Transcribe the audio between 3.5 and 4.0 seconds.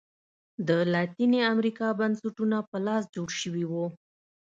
وو.